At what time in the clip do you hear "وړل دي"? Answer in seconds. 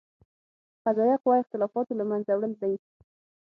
2.35-2.73